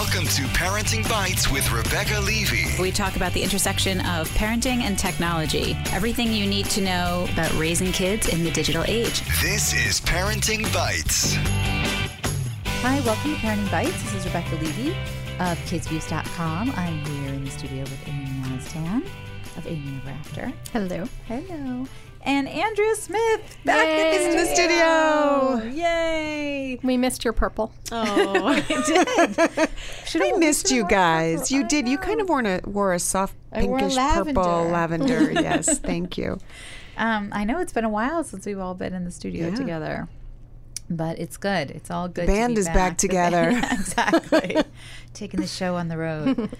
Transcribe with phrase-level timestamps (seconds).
[0.00, 2.64] Welcome to Parenting Bites with Rebecca Levey.
[2.80, 7.52] We talk about the intersection of parenting and technology, everything you need to know about
[7.58, 9.20] raising kids in the digital age.
[9.42, 11.34] This is Parenting Bites.
[12.80, 14.02] Hi, welcome to Parenting Bites.
[14.04, 14.92] This is Rebecca Levey
[15.38, 16.70] of KidzVuz.com.
[16.70, 19.06] I'm here in the studio with Amy Oztan
[19.58, 20.52] of Amy Ever After.
[20.72, 21.06] Hello.
[21.26, 21.86] Hello.
[22.22, 24.30] And Andrea Smith back Yay.
[24.30, 25.74] in the studio.
[25.74, 26.78] Yay!
[26.82, 27.72] We missed your purple.
[27.90, 29.68] Oh, I did.
[30.06, 31.40] Should've- I missed you guys.
[31.40, 31.56] purple.
[31.56, 31.88] You I did.
[31.88, 34.34] You kind of wore a wore a soft I pinkish lavender.
[34.40, 35.32] purple lavender.
[35.32, 36.38] Yes, thank you.
[36.98, 39.54] Um, I know it's been a while since we've all been in the studio Yeah.
[39.54, 40.08] together,
[40.90, 41.70] but it's good.
[41.70, 42.28] It's all good.
[42.28, 43.50] The band to be is back The together.
[43.52, 44.56] band- exactly.
[45.14, 46.50] Taking the show on the road.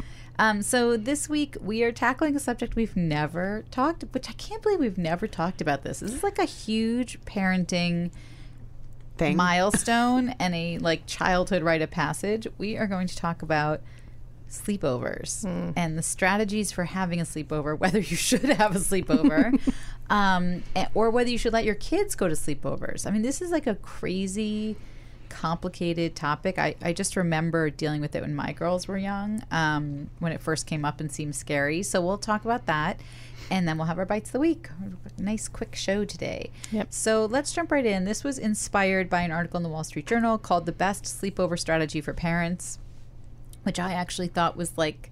[0.41, 4.63] Um, so this week we are tackling a subject we've never talked, which I can't
[4.63, 6.01] believe we've never talked about this.
[6.01, 8.11] This is like a huge parenting
[9.19, 9.37] Thing.
[9.37, 12.47] milestone and a like childhood rite of passage.
[12.57, 13.83] We are going to talk about
[14.49, 15.45] sleepovers
[15.77, 19.61] and the strategies for having a sleepover, whether you should have a sleepover,
[20.09, 20.63] um,
[20.95, 23.07] or whether you should let your kids go to sleepovers.
[23.07, 24.77] I mean, this is like a crazy,
[25.31, 26.59] complicated topic.
[26.59, 30.43] I, I just remember dealing with it when my girls were young, um, when it
[30.43, 31.83] first came up and seemed scary.
[31.83, 33.01] So we'll talk about that.
[33.51, 34.69] And then we'll have our bites of the week.
[35.19, 36.51] Nice quick show today.
[36.71, 36.89] Yep.
[36.91, 38.05] So let's jump right in.
[38.05, 41.59] This was inspired by an article in the Wall Street Journal called The Best Sleepover
[41.59, 42.79] Strategy for Parents,
[43.63, 45.11] which I actually thought was like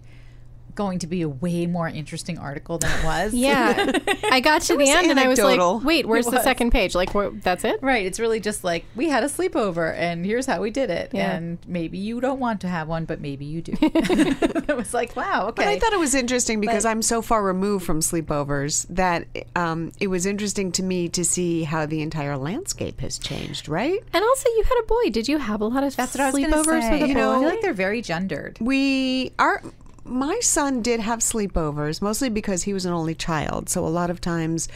[0.78, 3.34] going to be a way more interesting article than it was.
[3.34, 3.98] Yeah.
[4.30, 6.94] I got to the was end and I was like, wait, where's the second page?
[6.94, 7.82] Like, where, that's it?
[7.82, 8.06] Right.
[8.06, 11.10] It's really just like we had a sleepover and here's how we did it.
[11.12, 11.32] Yeah.
[11.32, 13.72] And maybe you don't want to have one, but maybe you do.
[13.82, 15.64] it was like, wow, okay.
[15.64, 19.26] But I thought it was interesting because But- I'm so far removed from sleepovers that
[19.56, 23.68] um, it was interesting to me to see how the entire landscape has changed.
[23.68, 23.98] Right?
[24.12, 25.10] And also, you had a boy.
[25.10, 26.90] Did you have a lot of That's what I was sleepovers say.
[26.92, 27.20] with a You boy?
[27.20, 28.58] know, I feel like they're very gendered.
[28.60, 29.60] We are.
[30.08, 33.68] My son did have sleepovers, mostly because he was an only child.
[33.68, 34.68] So a lot of times,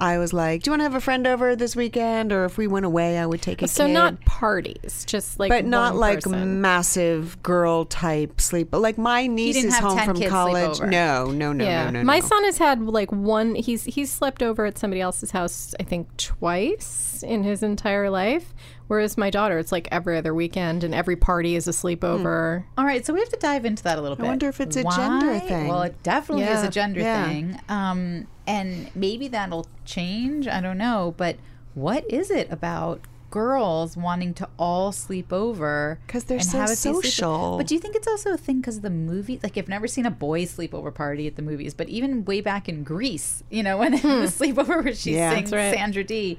[0.00, 2.56] I was like, "Do you want to have a friend over this weekend?" Or if
[2.56, 3.92] we went away, I would take a so kid.
[3.92, 6.60] not parties, just like but not one like person.
[6.60, 8.68] massive girl type sleep.
[8.72, 10.78] Like my niece is home from college.
[10.78, 10.88] sleepover.
[10.88, 11.90] No, no, no, yeah.
[11.90, 12.04] no, no.
[12.04, 12.26] My no.
[12.26, 13.54] son has had like one.
[13.56, 15.74] He's he's slept over at somebody else's house.
[15.80, 18.54] I think twice in his entire life.
[18.88, 22.64] Whereas my daughter, it's like every other weekend, and every party is a sleepover.
[22.76, 24.24] All right, so we have to dive into that a little bit.
[24.24, 25.68] I wonder if it's a gender thing.
[25.68, 27.28] Well, it definitely is a gender Yeah.
[27.28, 27.60] thing.
[27.68, 30.48] Um, and maybe that'll change.
[30.48, 31.14] I don't know.
[31.16, 31.36] But
[31.74, 33.00] what is it about
[33.30, 35.98] girls wanting to all sleep over?
[36.08, 37.02] 'Cause they're and so have it be sleepover?
[37.04, 37.54] social.
[37.58, 39.38] But do you think it's also a thing because of the movie?
[39.42, 42.70] Like, I've never seen a boys' sleepover party at the movies, but even way back
[42.70, 45.34] in Grease, you know, when they the sleepover where she Yeah.
[45.34, 45.74] sings right.
[45.74, 46.38] Sandra Dee.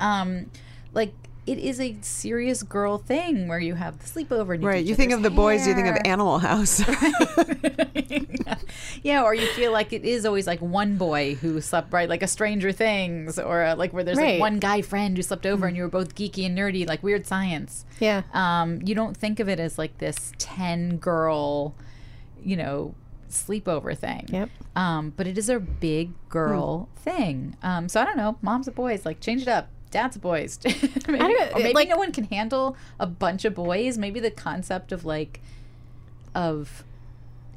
[0.00, 0.46] Um,
[0.92, 1.12] like,
[1.46, 4.54] it is a serious girl thing where you have the sleepover.
[4.54, 4.84] And you Right.
[4.84, 5.96] You think of other's the boys, you think of.
[6.04, 6.82] Animal House.
[9.02, 12.22] yeah, or you feel like it is always like one boy who slept right, like
[12.22, 15.66] a Stranger Things, or uh, like where there's like one guy friend who slept over
[15.66, 17.84] and you were both geeky and nerdy, like weird science.
[18.00, 18.22] Yeah.
[18.32, 21.74] Um, you don't think of it as like this 10 girl,
[22.42, 22.94] you know,
[23.28, 24.26] sleepover thing.
[24.30, 24.50] Yep.
[24.76, 27.56] Um, but it is a big girl thing.
[27.62, 29.68] Um, so I don't know, moms and boys, like change it up.
[29.94, 30.58] Dad's boys.
[30.64, 33.96] maybe, don't- or maybe like- no one can handle a bunch of boys.
[33.96, 35.40] Maybe the concept of like,
[36.34, 36.84] of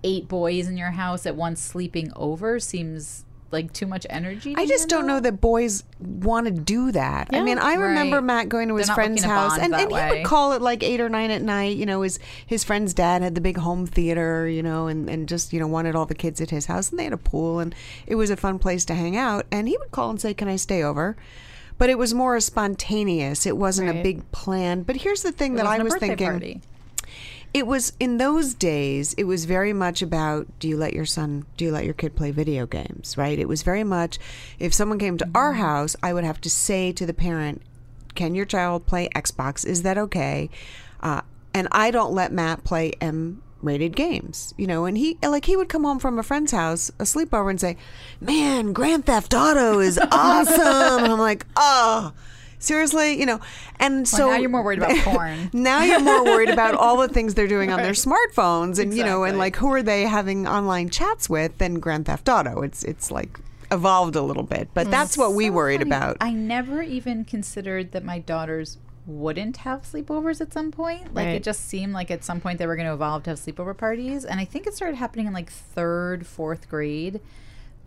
[0.04, 4.54] eight boys in your house at once sleeping over seems like too much energy.
[4.54, 7.30] to I just don't know that boys want to do that.
[7.32, 8.24] I mean, I remember Right.
[8.26, 10.10] Matt going to They're his friend's house, and, and he way.
[10.18, 11.78] would call it like eight or nine at night.
[11.78, 15.30] You know, his his friend's dad had the big home theater, you know, and and
[15.30, 17.60] just you know wanted all the kids at his house, and they had a pool,
[17.60, 17.74] and
[18.06, 19.46] it was a fun place to hang out.
[19.50, 21.16] And he would call and say, "Can I stay over?"
[21.78, 23.46] But it was more a spontaneous.
[23.46, 24.84] It wasn't a big plan.
[24.84, 26.28] But here's the thing It that I was thinking.
[26.28, 26.62] party.
[27.54, 29.14] It was in those days.
[29.14, 32.16] It was very much about do you let your son, do you let your kid
[32.16, 33.40] play video games, right?
[33.40, 34.20] It was very much
[34.60, 37.62] if someone came to our house, I would have to say to the parent,
[38.16, 39.66] "Can your child play Xbox?
[39.66, 40.50] Is that okay?"
[41.00, 41.22] Uh,
[41.54, 44.86] and I don't let Matt play M rated games, you know.
[44.86, 47.78] And he like he would come home from a friend's house, a sleepover, and say,
[48.20, 52.14] "Man, Grand Theft Auto is awesome." and I'm like, "Oh."
[52.60, 53.40] Seriously, you know,
[53.80, 55.52] and so now you're more worried about porn.
[55.54, 59.04] now you're more worried about all the things they're doing on their smartphones, and you
[59.04, 62.64] know, and like who are they having online chats with than Grand Theft Auto?
[62.64, 63.40] It's it's like
[63.72, 64.92] evolved a little bit, but hmm.
[64.92, 65.90] that's what we So worried funny.
[65.92, 66.18] about.
[66.20, 71.16] I never even considered that my daughters wouldn't have sleepovers at some point.
[71.16, 71.36] Like Right.
[71.36, 73.76] it just seemed like at some point they were going to evolve to have sleepover
[73.76, 77.22] parties, and I think it started happening in like third, fourth grade.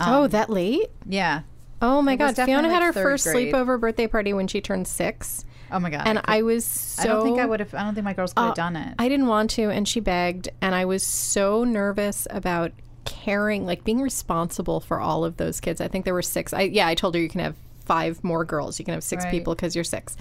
[0.01, 0.89] oh, that late?
[1.07, 1.43] Yeah,
[1.83, 2.37] Oh my It God.
[2.37, 3.53] Fiona had her first grade.
[3.55, 5.45] sleepover birthday party when she turned six.
[5.73, 6.03] Oh my god!
[6.07, 7.73] and I, could- I was so I don't think I would have.
[7.75, 8.95] I don't think my girls could have Uh, done it.
[8.99, 12.73] I didn't want to, and she begged, and I was so nervous about
[13.05, 15.81] caring, like being responsible for all of those kids.
[15.81, 16.53] I think there were six.
[16.53, 18.79] I yeah, I told her you can have five more girls.
[18.79, 19.31] You can have six Right.
[19.31, 20.17] people because you're six.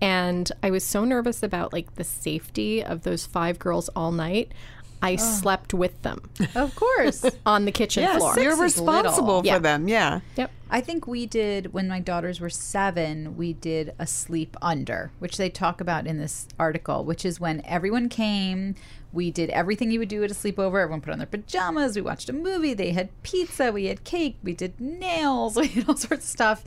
[0.00, 4.52] And I was so nervous about like the safety of those five girls all night.
[5.00, 5.16] I oh.
[5.16, 7.24] slept with them of course.
[7.46, 8.38] on the kitchen Yes, floor.
[8.38, 9.58] you're responsible for Yeah.
[9.58, 9.86] them.
[9.88, 10.20] Yeah.
[10.36, 10.50] Yep.
[10.70, 13.36] I think we did when my daughters were seven.
[13.36, 17.64] We did a sleep under, which they talk about in this article, which is when
[17.64, 18.74] everyone came.
[19.12, 20.82] We did everything you would do at a sleepover.
[20.82, 21.94] Everyone put on their pajamas.
[21.96, 22.74] We watched a movie.
[22.74, 23.72] They had pizza.
[23.72, 24.38] We had cake.
[24.42, 25.56] We did nails.
[25.60, 26.64] We did all sorts of stuff.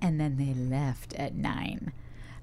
[0.00, 1.92] And then they left at nine.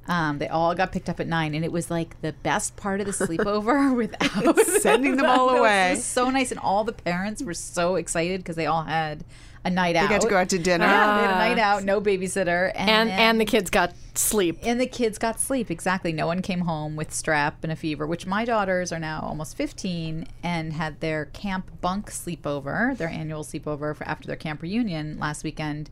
[0.08, 3.00] Um, they all got picked up at nine, and it was like the best part
[3.02, 5.94] of the sleepover without Sending them all away.
[5.94, 9.24] It was so nice, and all the parents were so excited because they all had
[9.64, 10.08] a night out.
[10.10, 10.86] They got to go out to dinner.
[10.86, 13.94] Yeah, they had a night out, no babysitter, and And then- and the kids got
[14.14, 14.60] sleep.
[14.62, 15.72] and the kids got sleep.
[15.72, 16.14] Exactly.
[16.14, 19.58] No one came home with strep and a fever, which my daughters are now almost
[19.58, 25.18] 15 and had their camp bunk sleepover, their annual sleepover for after their camp reunion
[25.18, 25.90] last weekend,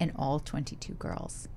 [0.00, 1.48] and all 22 girls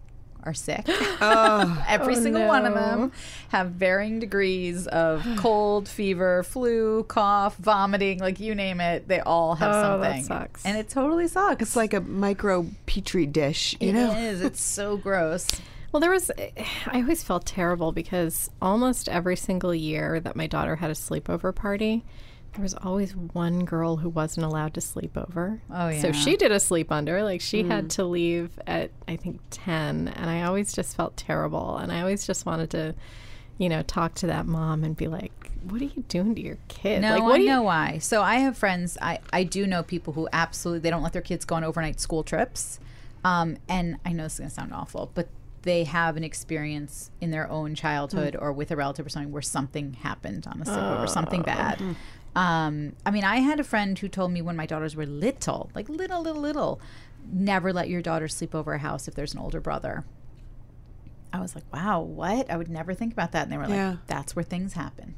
[0.50, 0.86] are sick.
[1.22, 1.86] Oh.
[1.88, 3.12] Every oh, single one of them
[3.50, 9.56] have varying degrees of cold, fever, flu, cough, vomiting, like you name it, they all
[9.56, 10.24] have Oh, that something.
[10.24, 10.66] sucks.
[10.66, 11.62] And it totally sucks.
[11.62, 14.14] It's like a micro petri dish, you It know.
[14.14, 14.42] is.
[14.42, 15.46] It's so gross.
[15.92, 16.30] Well, there was,
[16.88, 21.54] I always felt terrible because almost every single year that my daughter had a sleepover
[21.54, 22.04] party,
[22.54, 25.62] there was always one girl who wasn't allowed to sleep over.
[25.72, 27.24] Oh, So she did a sleep under.
[27.24, 30.08] Like she had to leave at, I think, 10.
[30.10, 31.78] And I always just felt terrible.
[31.78, 32.96] And I always just wanted to,
[33.58, 36.58] you know, talk to that mom and be like, what are you doing to your
[36.70, 37.02] kid?
[37.02, 37.98] No, like, what I do you- know why.
[38.00, 38.98] So I have friends.
[39.02, 42.00] I I do know people who absolutely they don't let their kids go on overnight
[42.00, 42.80] school trips.
[43.26, 45.28] Um, and I know this is gonna sound awful, but
[45.64, 48.42] they have an experience in their own childhood Mm.
[48.42, 51.06] or with a relative or something where something happened on a sleepover, Oh.
[51.06, 51.82] something bad.
[52.36, 55.70] Um, I mean, I had a friend who told me when my daughters were little,
[55.76, 56.80] like little, little, little,
[57.32, 60.06] never let your daughter sleep over a house if there's an older brother.
[61.34, 62.50] I was like, wow, what?
[62.50, 63.44] I would never think about that.
[63.44, 65.16] And they were like, that's where things happen.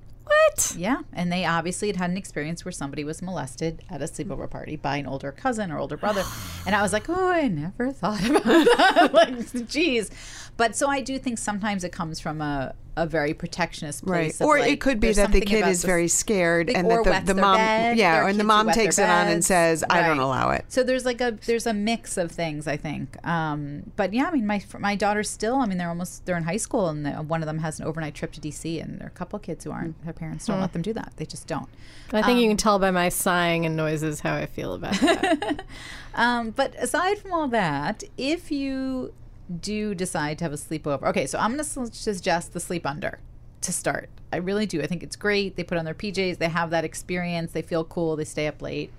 [0.51, 0.75] What?
[0.77, 4.49] Yeah, and they obviously had had an experience where somebody was molested at a sleepover
[4.49, 6.23] party by an older cousin or older brother,
[6.65, 10.11] and I was like, "Oh, I never thought about that." like, geez,
[10.57, 14.47] but so I do think sometimes it comes from a, a very protectionist place, of,
[14.47, 17.25] Or like, it could be that the kid is this- very scared Like, and that
[17.25, 17.97] the, the mom bed.
[17.97, 19.47] Yeah, and the mom takes it on and beds.
[19.47, 20.65] says, I don't allow it.
[20.67, 23.15] So there's like a there's a mix of things I think.
[23.25, 25.55] Um, but yeah, I mean my my daughters still.
[25.55, 27.85] I mean they're almost they're in high school and the, one of them has an
[27.85, 30.03] overnight trip to DC and there are a couple of kids who aren't.
[30.03, 31.13] Their parents don't let them do that.
[31.15, 31.69] They just don't.
[32.13, 34.93] I think you Um, can tell by my sighing and noises how I feel about
[34.99, 35.63] that.
[36.13, 39.13] Um, but aside from all that, if you
[39.59, 43.19] do decide to have a sleepover, okay, so I'm going to suggest the sleep under
[43.61, 44.09] to start.
[44.33, 44.81] I really do.
[44.81, 45.55] I think it's great.
[45.55, 48.61] They put on their PJs, they have that experience, they feel cool, they stay up
[48.61, 48.91] late.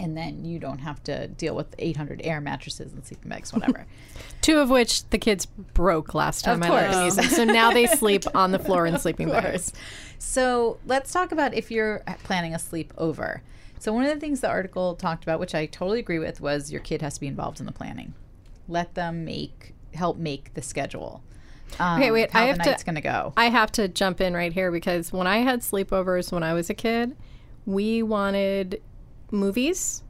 [0.00, 3.84] And then you don't have to deal with 800 air mattresses and sleeping bags, whatever.
[4.42, 7.24] Two of which the kids broke last time I let them use them.
[7.24, 9.72] So now they sleep on the floor in sleeping bags.
[10.20, 13.40] So let's talk about if you're planning a sleepover.
[13.80, 16.70] So one of the things the article talked about, which I totally agree with, was
[16.70, 18.14] your kid has to be involved in the planning.
[18.68, 21.22] Let them make help make the schedule.
[21.80, 23.32] Um, Okay, wait, How I have to- to go.
[23.36, 26.70] I have to jump in right here because when I had sleepovers when I was
[26.70, 27.16] a kid,
[27.66, 28.80] we wanted
[29.30, 30.02] movies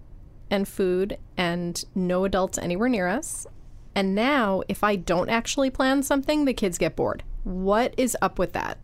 [0.51, 3.47] and food and no adults anywhere near us.
[3.95, 7.23] And now, if I don't actually plan something, the kids get bored.
[7.45, 8.79] What is up with that?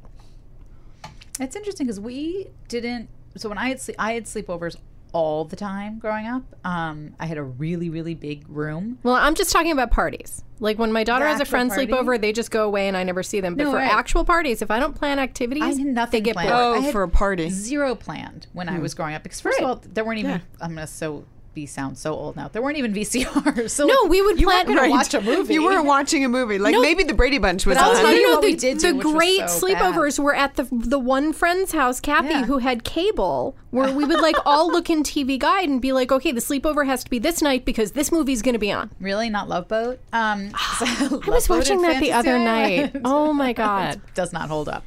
[1.40, 3.08] It's interesting because we didn't.
[3.36, 4.76] So when I had sleep, I had sleepovers
[5.14, 6.42] all the time growing up.
[6.64, 8.98] Um, I had a really really big room.
[9.02, 10.42] Well, I'm just talking about parties.
[10.60, 11.86] Like when my daughter The has a friend party?
[11.86, 13.54] sleepover, they just go away and I never see them.
[13.54, 13.90] But No, for right.
[13.92, 16.50] actual parties, if I don't plan activities, I had nothing they get planned.
[16.50, 16.60] bored.
[16.62, 17.48] Oh, I had for a party.
[17.50, 19.22] Zero planned when I was growing up.
[19.22, 20.30] Because first of all, there weren't even.
[20.32, 20.38] Yeah.
[20.60, 22.48] I'm gonna so be sound so old now.
[22.48, 23.70] There weren't even VCRs.
[23.70, 24.90] So No, we would plan- gonna Right.
[24.90, 25.54] watch a movie.
[25.54, 26.58] You weren't watching a movie.
[26.58, 26.80] Like No.
[26.82, 27.96] maybe the Brady Bunch was But I'll on.
[28.02, 30.66] tell you no, what the, we did the do, great so sleepovers were at the
[30.72, 32.44] the one friend's house, Kathy, Yeah.
[32.44, 36.10] who had cable, where we would like all look in TV Guide and be like,
[36.12, 38.90] okay, the sleepover has to be this night because this movie's going to be on.
[39.00, 39.98] Really, not Love Boat.
[40.12, 42.96] Um, I was watching that the other night.
[43.04, 44.84] Oh my god, Does not hold up.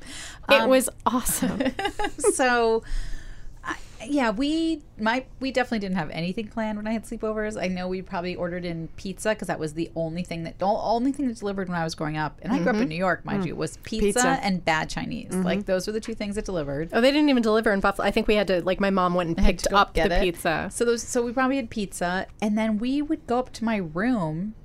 [0.49, 1.61] it Um, was awesome.
[2.33, 2.87] so I,
[4.05, 7.87] yeah we my we definitely didn't have anything planned when i had sleepovers i know
[7.87, 11.27] we probably ordered in pizza because that was the only thing that the only thing
[11.27, 12.89] that delivered when i was growing up and i grew up in mm-hmm.
[12.89, 13.47] new york mind mm.
[13.47, 14.39] you was pizza, Pizza.
[14.43, 15.43] and bad chinese mm-hmm.
[15.43, 18.07] like those were the two things that delivered Oh, they didn't even deliver in Buffalo.
[18.07, 20.21] I think we had to like my mom went and picked up the it.
[20.21, 20.69] pizza.
[20.71, 23.77] so those so we probably had pizza and then we would go up to my
[23.77, 24.55] room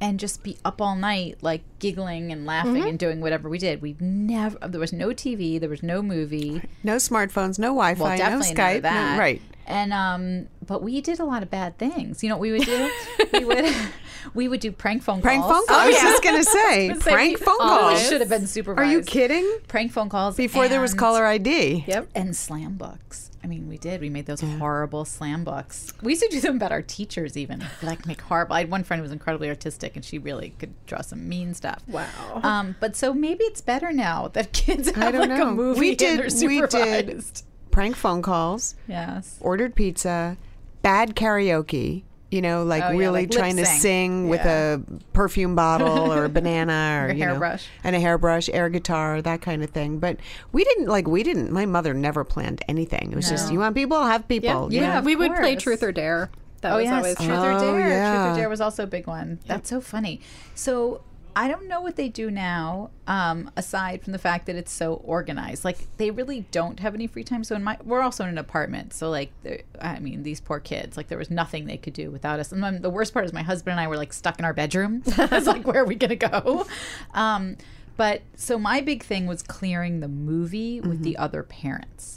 [0.00, 2.86] and just be up all night, like giggling and laughing Mm-hmm.
[2.88, 3.82] and doing whatever we did.
[3.82, 6.62] We never, there was no TV, there was no movie.
[6.82, 9.12] No smartphones, no Wi-Fi, Well, no definitely none Skype, that.
[9.16, 9.42] no, right?
[9.66, 12.22] And um, but we did a lot of bad things.
[12.24, 12.90] You know what we would do?
[13.32, 13.72] we would
[14.34, 15.64] we would do prank phone Prank calls.
[15.66, 15.78] Prank phone calls.
[15.78, 18.08] Oh, I was just gonna say, Say prank phone always calls.
[18.08, 18.88] should have been supervised.
[18.88, 19.58] Are you kidding?
[19.68, 21.84] Prank phone calls Before there was caller ID.
[21.86, 22.08] Yep.
[22.16, 23.29] and slam books.
[23.42, 24.00] I mean, we did.
[24.02, 25.92] We made those horrible slam books.
[26.02, 28.54] We used to do them about our teachers, even like make horrible.
[28.54, 31.54] I had one friend who was incredibly artistic, and she really could draw some mean
[31.54, 31.82] stuff.
[31.88, 32.40] Wow.
[32.42, 35.48] Um, but so maybe it's better now that kids have don't like know.
[35.48, 37.24] a movie We and did- they're we did-
[37.70, 39.38] Prank phone calls, Yes.
[39.40, 40.36] ordered pizza,
[40.82, 42.02] bad karaoke.
[42.30, 43.80] You know, like Oh, yeah, really like lip trying to sync.
[43.80, 44.80] sing with a
[45.12, 47.66] perfume bottle or a banana or Or a you know, hairbrush.
[47.82, 49.98] and a hairbrush, air guitar, that kind of thing.
[49.98, 50.18] But
[50.52, 51.50] we didn't like we didn't.
[51.50, 53.10] My mother never planned anything.
[53.10, 54.72] It was just you want people, have people.
[54.72, 54.98] you Yeah, know?
[55.00, 55.56] of we would play.
[55.56, 56.30] Truth or Dare.
[56.60, 58.14] That Oh was yes, always oh, Truth or Oh, Dare.
[58.14, 59.40] Truth or Dare was also a big one.
[59.46, 60.20] That's so funny.
[60.54, 61.00] So
[61.36, 64.94] I don't know what they do now, um, aside from the fact that it's so
[64.94, 65.64] organized.
[65.64, 67.44] Like they really don't have any free time.
[67.44, 68.92] So in my, we're also in an apartment.
[68.92, 69.32] So like,
[69.80, 70.96] I mean, these poor kids.
[70.96, 72.52] Like there was nothing they could do without us.
[72.52, 74.52] And then the worst part is my husband and I were like stuck in our
[74.52, 75.02] bedroom.
[75.06, 76.66] it's like, where are we gonna go?
[77.14, 77.56] Um,
[77.96, 82.16] but so my big thing was clearing the movie with the other parents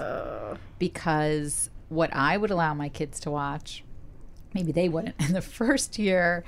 [0.79, 3.83] because what I would allow my kids to watch,
[4.53, 5.15] maybe they wouldn't.
[5.19, 6.43] And the first year,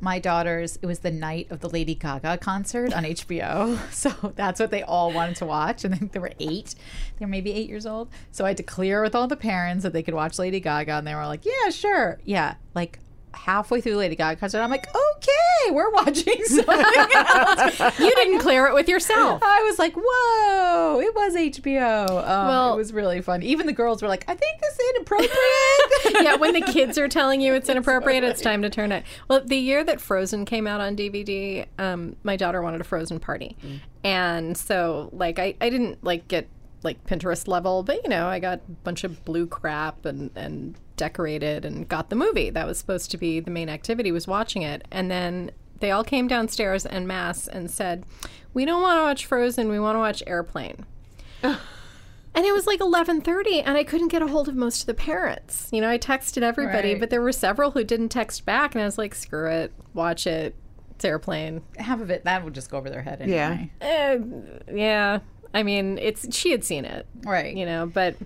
[0.00, 3.78] my daughters, it was the night of the Lady Gaga concert on HBO.
[4.00, 5.84] So that's what they all wanted to watch.
[5.84, 6.74] And I think they were eight.
[7.18, 8.08] They were maybe eight years old.
[8.30, 10.92] So I had to clear with all the parents that they could watch Lady Gaga.
[10.92, 12.18] And they were like, yeah, sure.
[12.24, 12.54] Yeah.
[12.74, 12.98] Like
[13.34, 16.74] halfway through Lady Gaga concert, I'm like, okay, we're watching something
[17.14, 17.80] else.
[18.00, 19.40] You didn't clear it with yourself.
[19.44, 22.08] I was like, whoa, it was HBO.
[22.08, 23.42] Um, Well- it was really fun.
[23.42, 25.30] Even the girls were like, I think this is inappropriate.
[26.22, 29.04] yeah, when the kids are telling you it's inappropriate, it's time to turn it.
[29.28, 33.20] Well, the year that Frozen came out on DVD, um, my daughter wanted a Frozen
[33.20, 33.56] party,
[34.04, 36.48] and so like I, I didn't like get
[36.82, 40.76] like Pinterest level, but you know I got a bunch of blue crap and and
[40.96, 42.50] decorated and got the movie.
[42.50, 46.04] That was supposed to be the main activity was watching it, and then they all
[46.04, 48.04] came downstairs en masse and said,
[48.54, 49.68] "We don't want to watch Frozen.
[49.68, 50.84] We want to watch Airplane."
[52.32, 54.94] And it was like 11:30 and I couldn't get a hold of most of the
[54.94, 55.68] parents.
[55.72, 57.00] You know, I texted everybody, Right.
[57.00, 59.72] but there were several who didn't text back and I was like, "Screw it.
[59.94, 60.54] Watch it.
[60.92, 63.72] It's airplane." Half of it, that would just go over their head anyway.
[63.80, 64.18] Eh,
[64.72, 65.18] yeah.
[65.54, 67.56] I mean, it's she had seen it, Right.
[67.56, 68.16] you know, but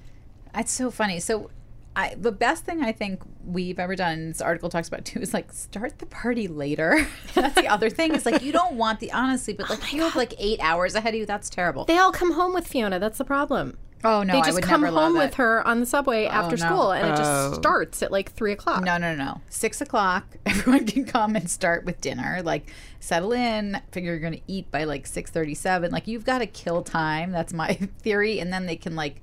[0.55, 1.21] It's so funny.
[1.21, 1.51] So,
[1.97, 5.33] I the best thing I think we've ever done, this article talks about too, is
[5.33, 7.07] like start the party later.
[7.35, 8.15] that's the other thing.
[8.15, 10.59] Is like you don't want the honestly, but oh like if you have like eight
[10.61, 11.85] hours ahead of you, that's terrible.
[11.85, 12.99] they all come home with Fiona.
[12.99, 13.79] That's the problem.
[14.05, 16.31] Oh no, they I just would come never home with her on the subway oh,
[16.31, 16.67] after no.
[16.67, 17.17] school, and it Oh.
[17.17, 18.85] just starts at like three o'clock.
[18.85, 19.41] No, no, no, no.
[19.49, 20.25] Six o'clock.
[20.47, 22.41] Everyone can come and start with dinner.
[22.45, 22.71] Like
[23.01, 23.81] settle in.
[23.93, 25.91] Figure you're going to eat by like six thirty-seven.
[25.91, 27.33] Like you've got to kill time.
[27.33, 28.41] That's my theory.
[28.41, 29.21] And then they can like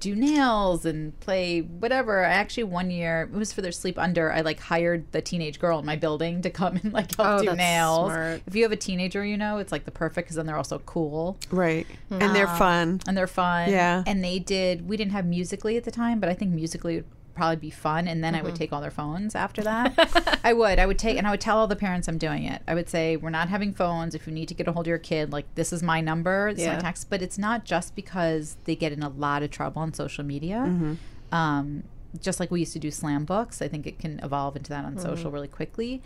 [0.00, 2.24] do nails and play whatever.
[2.24, 4.30] I actually one year it was for their sleep under.
[4.32, 7.42] I like hired the teenage girl in my building to come and like help Oh,
[7.44, 8.10] do nails.
[8.12, 8.42] smart.
[8.46, 10.78] If you have a teenager, you know it's like the perfect because then they're also
[10.80, 11.86] cool Right.
[12.10, 13.00] And they're um, fun.
[13.08, 13.70] and they're fun.
[13.70, 14.02] Yeah.
[14.06, 14.86] And they did.
[14.88, 17.02] We didn't have Musical.ly at the time, but I think Musical.ly
[17.34, 18.06] probably be fun.
[18.08, 18.46] And then I Mm-hmm.
[18.46, 20.38] would take all their phones after that.
[20.44, 20.78] I would.
[20.78, 22.62] I would take and I would tell all the parents I'm doing it.
[22.68, 24.14] I would say we're not having phones.
[24.14, 26.52] If you need to get a hold of your kid, like this is my number.
[26.52, 27.10] This is my text.
[27.10, 30.64] But it's not just because they get in a lot of trouble on social media.
[30.68, 30.94] Mm-hmm.
[31.34, 31.84] Um,
[32.20, 34.84] just like we used to do slam books, I think it can evolve into that
[34.84, 35.34] on social Mm-hmm.
[35.34, 36.00] really quickly.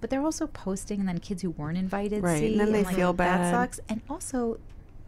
[0.00, 2.84] But they're also posting, and then kids who weren't invited Right, see, and then they
[2.84, 3.50] like, feel That bad.
[3.50, 3.80] sucks.
[3.88, 4.58] And also,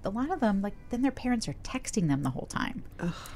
[0.07, 2.85] a lot of them, like, then their parents are texting them the whole time.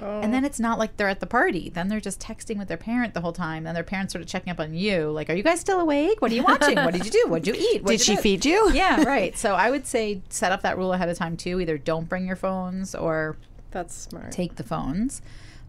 [0.01, 1.69] And then it's not like they're at the party.
[1.69, 3.67] Then they're just texting with their parent the whole time.
[3.67, 5.11] And their parents sort of checking up on you.
[5.11, 6.23] Like, are you guys still awake?
[6.23, 6.77] What are you watching?
[6.77, 7.25] What did you do?
[7.29, 7.83] What did you eat?
[7.83, 8.71] What Did she feed you?
[8.73, 9.37] Yeah, right.
[9.37, 11.61] So I would say set up that rule ahead of time too.
[11.61, 13.37] Either don't bring your phones or
[13.73, 14.33] That's smart.
[14.33, 15.21] take the phones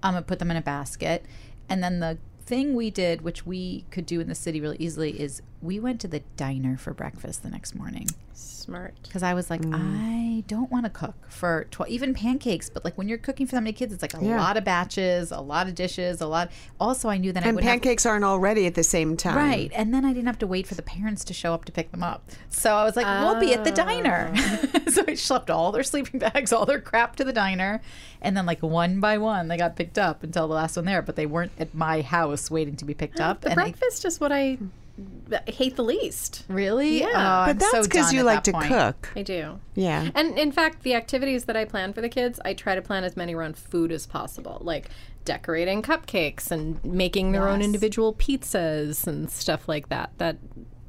[0.04, 1.26] um, and put them in a basket.
[1.68, 5.20] And then the thing we did, which we could do in the city really easily,
[5.20, 8.96] is we went to the diner for breakfast the next morning Smart.
[9.04, 9.74] because I was like, mm.
[9.76, 13.56] I don't want to cook for 12, even pancakes, but like when you're cooking for
[13.56, 14.42] that many kids, it's like a Yeah.
[14.42, 16.52] lot of batches, a lot of dishes, a lot.
[16.80, 19.16] Also, I knew that I And would have pancakes aren't all ready at the same
[19.18, 19.36] time.
[19.36, 19.72] Right.
[19.76, 21.92] And then I didn't have to wait for the parents to show up to pick
[21.92, 22.30] them up.
[22.50, 24.32] So I was like, we'll be at the diner.
[24.36, 24.40] Oh.
[24.88, 27.82] so I schlepped all their sleeping bags, all their crap to the diner.
[28.22, 31.02] And then, like, one by one, they got picked up until the last one there.
[31.02, 33.42] But they weren't at my house waiting to be picked up.
[33.42, 34.58] The and I, breakfast is what I
[35.48, 36.44] hate the least.
[36.48, 37.00] really?
[37.00, 37.08] Yeah.
[37.08, 38.68] Oh, But I'm But so that's because done you like to point.
[38.68, 39.10] cook.
[39.16, 39.60] I do.
[39.74, 40.10] Yeah.
[40.14, 43.04] And in fact, the activities that I plan for the kids, I try to plan
[43.04, 44.90] as many around food as possible, like
[45.26, 50.12] decorating cupcakes and making their own individual pizzas and stuff like that.
[50.18, 50.38] That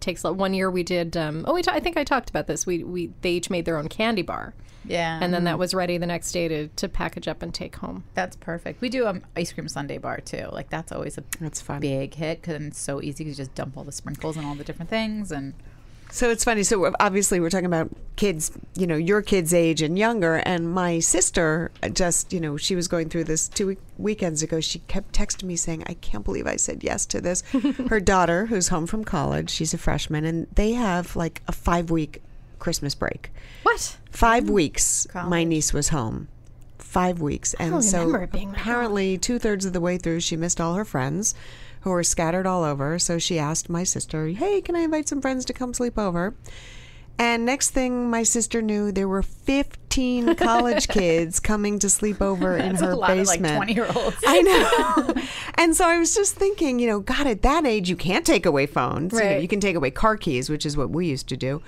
[0.01, 1.17] takes a- one year we did.
[1.17, 2.67] Um, oh, we ta- I think I talked about this.
[2.67, 5.19] We we they each made their own candy bar, Yeah.
[5.21, 5.61] and then that mm-hmm.
[5.61, 8.05] was ready the next day to to package up and take home.
[8.15, 8.81] That's perfect.
[8.81, 10.49] We do an ice cream sundae bar too.
[10.53, 11.81] Like that's always a That's fun.
[11.81, 14.65] big hit because it's so easy to just dump all the sprinkles and all the
[14.65, 15.31] different things.
[15.31, 15.55] And
[16.11, 16.63] So it's funny.
[16.63, 20.37] So uh, obviously, we're talking about kids, you know, your kids' age and younger.
[20.37, 24.43] And my sister uh, just, you know, she was going through this two week- weekends
[24.43, 24.61] ago.
[24.61, 27.43] She kept texting me saying, I can't believe I said yes to this.
[27.89, 31.91] Her daughter, who's home from college, she's a freshman, and they have like a five
[31.91, 32.21] week
[32.63, 33.31] Christmas break.
[33.65, 33.99] What?
[34.11, 34.53] Five mm-hmm.
[34.53, 36.29] weeks, my niece was home.
[36.79, 37.55] Five weeks.
[37.55, 38.61] And so remember it being that long.
[38.61, 41.35] apparently, two thirds of the way through, she missed all her friends
[41.81, 42.99] who were scattered all over.
[42.99, 46.35] So she asked my sister, Hey, can I invite some friends to come sleep over?
[47.19, 52.57] And next thing my sister knew, there were 15 college kids coming to sleep over
[52.57, 53.43] in that's her a lot of basement.
[53.43, 54.17] like twenty year olds.
[54.27, 55.23] I know.
[55.55, 58.47] and so I was just thinking, you know, God, at that age, you can't take
[58.47, 59.13] away phones.
[59.13, 61.61] You, know, you can take away car keys, which is what we used to do.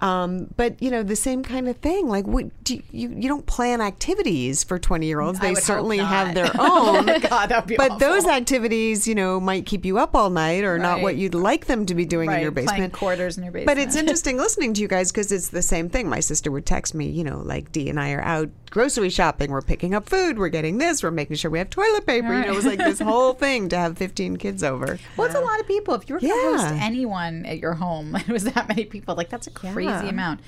[0.00, 2.08] Um, but you know the same kind of thing.
[2.08, 5.38] Like we, do you, you, you don't plan activities for twenty year olds.
[5.40, 7.06] They certainly have their own.
[7.20, 7.98] God, that'd be but awful.
[7.98, 11.66] those activities, you know, might keep you up all night, or not what you'd like
[11.66, 12.92] them to be doing in Right, your playing basement.
[12.94, 13.66] quarters in your basement.
[13.76, 16.08] But it's interesting listening to you guys because it's the same thing.
[16.08, 19.50] My sister would text me, you know, like Dee and I are out grocery shopping.
[19.50, 20.38] We're picking up food.
[20.38, 21.02] We're getting this.
[21.02, 22.32] We're making sure we have toilet paper.
[22.32, 24.98] You know, it was like this whole thing to have 15 kids over.
[25.16, 25.94] Well, it's a lot of people.
[25.94, 26.56] If you were going to Yeah.
[26.70, 29.14] host anyone at your home, it was that many people.
[29.16, 30.08] Like that's a crazy Yeah.
[30.08, 30.40] amount.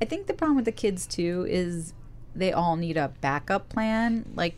[0.00, 1.92] I think the problem with the kids too is
[2.34, 4.24] they all need a backup plan.
[4.34, 4.56] Like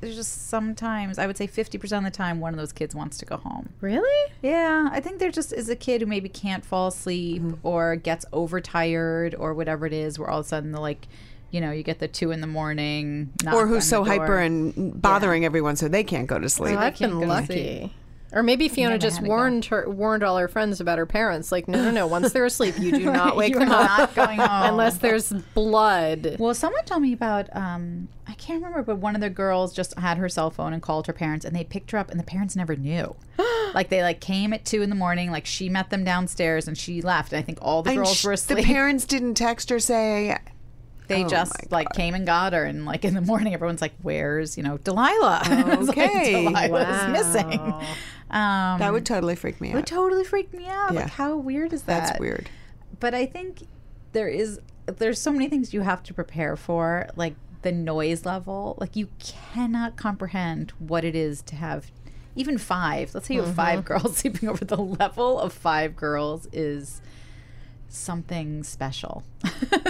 [0.00, 3.18] there's just sometimes I would say 50% of the time one of those kids wants
[3.18, 3.70] to go home.
[3.80, 4.32] Really?
[4.42, 7.66] Yeah, I think there just is a kid who maybe can't fall asleep mm-hmm.
[7.66, 11.08] or gets overtired or whatever it is, where all of a sudden the like,
[11.50, 14.10] you know, you get the two in the morning, knock Or who's on so the
[14.10, 14.20] door.
[14.20, 16.76] hyper and bothering everyone so they can't go to sleep.
[16.76, 17.94] Oh, I've been lucky.
[18.34, 18.40] Sleep.
[18.40, 19.28] Or maybe Fiona just had go.
[19.30, 21.52] warned her, warned all her friends about her parents.
[21.52, 22.06] Like, no, no, no.
[22.06, 25.32] Once they're asleep, you do not wake You're them up not going home unless there's
[25.32, 26.36] blood.
[26.38, 29.96] Well, someone told me about um I can't remember, but one of the girls just
[29.98, 32.24] had her cell phone and called her parents, and they picked her up, and the
[32.24, 33.14] parents never knew.
[33.74, 36.76] like they like came at two in the morning, like she met them downstairs, and
[36.76, 37.32] she left.
[37.32, 38.58] And I think all the And girls sh- were asleep.
[38.58, 40.38] the parents didn't text her say,
[41.06, 43.92] they Oh just like came and got her, and like in the morning, everyone's like,
[44.02, 46.44] "Where's you know Delilah?" It's like, Okay.
[46.46, 47.74] Delilah's missing.
[48.34, 50.92] Um, that would totally freak me it would totally freak me out.
[50.92, 51.02] Yeah.
[51.02, 52.06] Like, how weird is that?
[52.08, 52.50] That's weird.
[53.00, 53.62] but I think
[54.12, 58.76] there is there's so many things you have to prepare for, like the noise level.
[58.78, 61.90] Like you cannot comprehend what it is to have
[62.36, 63.14] even five.
[63.14, 64.64] Let's say you have five girls sleeping over.
[64.64, 67.00] The level of five girls is
[67.88, 69.22] something special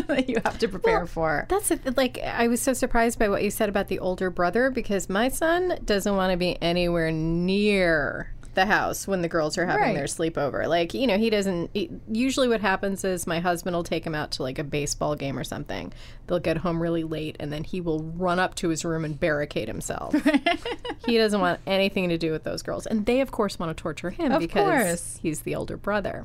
[0.08, 1.46] that you have to prepare Well, for.
[1.48, 1.96] That's it.
[1.96, 5.28] like I was so surprised by what you said about the older brother because my
[5.28, 9.94] son doesn't want to be anywhere near the house when the girls are having Right.
[9.94, 10.66] their sleepover.
[10.68, 11.70] Like you know, he doesn't.
[11.74, 15.14] He, usually, what happens is my husband will take him out to like a baseball
[15.16, 15.92] game or something.
[16.26, 19.18] They'll get home really late, and then he will run up to his room and
[19.18, 20.14] barricade himself.
[21.06, 23.80] he doesn't want anything to do with those girls, and they, of course, want to
[23.82, 25.18] torture him Of because course.
[25.22, 26.24] he's the older brother.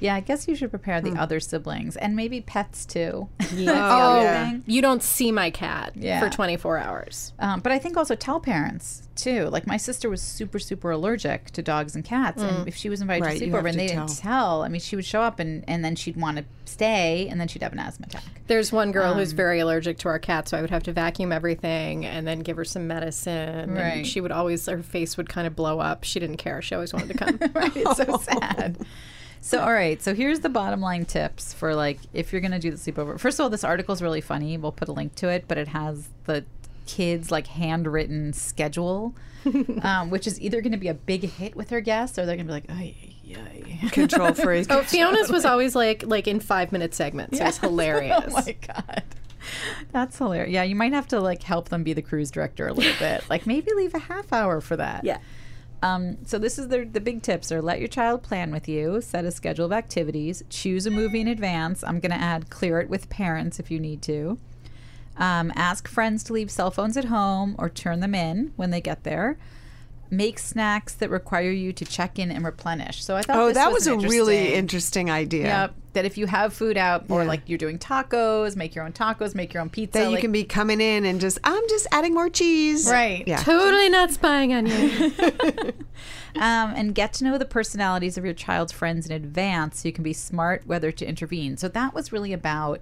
[0.00, 3.28] Yeah, I guess you should prepare the other siblings and maybe pets too.
[3.54, 3.72] Yeah.
[4.04, 4.58] Oh, yeah.
[4.66, 6.20] You don't see my cat Yeah.
[6.20, 7.32] for 24 hours.
[7.38, 9.44] Um, but I think also tell parents too.
[9.46, 13.00] Like my sister was super, super allergic to dogs and cats, and if she was
[13.00, 15.22] invited Right, to you sleepover and to they didn't tell, I mean, she would show
[15.22, 18.24] up and and then she'd want to stay, and then she'd have an asthma attack.
[18.48, 20.92] There's one girl Um, who's very allergic to our cat, so I would have to
[20.92, 23.72] vacuum everything and then give her some medicine.
[23.74, 23.80] Right.
[23.98, 26.02] And she would always, her face would kind of blow up.
[26.04, 26.60] She didn't care.
[26.60, 27.38] She always wanted to come.
[27.54, 27.72] right?
[27.76, 28.76] It's so sad.
[29.44, 32.70] So all right, so here's the bottom line tips for like if you're gonna do
[32.70, 33.20] the sleepover.
[33.20, 34.56] First of all, this article is really funny.
[34.56, 36.46] We'll put a link to it, but it has the
[36.86, 39.14] kids like handwritten schedule,
[39.82, 42.46] um, which is either gonna be a big hit with her guests or they're gonna
[42.46, 42.94] be like, ay,
[43.36, 43.88] ay, ay.
[43.90, 44.66] Control freak.
[44.70, 47.38] oh, Fiona's was always like like in five minute segments.
[47.38, 48.24] It was hilarious.
[48.26, 49.02] Oh my god.
[49.92, 50.54] That's hilarious.
[50.54, 53.28] Yeah, you might have to like help them be the cruise director a little bit.
[53.28, 55.04] Like maybe leave a half hour for that.
[55.04, 55.18] Yeah.
[55.84, 59.00] Um, so this is the the big tips are let your child plan with you,
[59.00, 61.84] set a schedule of activities, choose a movie in advance.
[61.84, 64.38] I'm going to add clear it with parents if you need to.
[65.16, 68.80] Um, ask friends to leave cell phones at home or turn them in when they
[68.80, 69.36] get there.
[70.10, 73.04] Make snacks that require you to check in and replenish.
[73.04, 75.44] So I thought Oh, that was an a really interesting- interesting idea.
[75.46, 75.74] Yep.
[75.94, 77.28] That if you have food out or Yeah.
[77.28, 79.98] like you're doing tacos, make your own tacos, make your own pizza.
[79.98, 82.88] That you like- can be coming in and just, I'm just adding more cheese.
[82.90, 83.26] Right.
[83.26, 83.38] Yeah.
[83.38, 85.12] Totally not spying on you.
[86.36, 89.92] um, and get to know the personalities of your child's friends in advance so you
[89.92, 91.56] can be smart whether to intervene.
[91.56, 92.80] So that was really about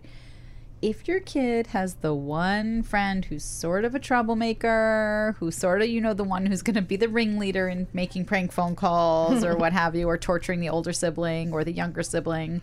[0.81, 5.89] if your kid has the one friend who's sort of a troublemaker, who's sort of,
[5.89, 9.45] you know, the one who's going to be the ringleader in making prank phone calls
[9.45, 12.61] or what have you, or torturing the older sibling or the younger sibling,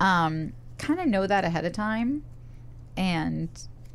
[0.00, 2.24] um, kind of know that ahead of time
[2.96, 3.48] and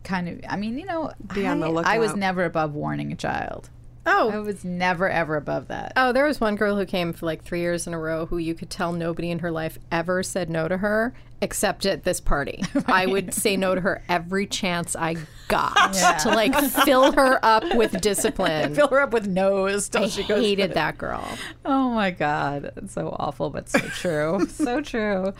[0.03, 3.11] kind of, I mean, you know, Be on the I, I was never above warning
[3.11, 3.69] a child.
[4.05, 5.93] Oh, I was never, ever above that.
[5.95, 8.39] Oh, there was one girl who came for like three years in a row who
[8.39, 12.19] you could tell nobody in her life ever said no to her except at this
[12.19, 12.63] party.
[12.87, 17.75] I would say no to her every chance I got to like fill her up
[17.75, 18.73] with discipline.
[18.81, 21.27] Fill her up with no's till I she goes hated that girl.
[21.63, 22.71] Oh my God.
[22.77, 24.47] It's so awful, but so true.
[24.47, 25.33] so true.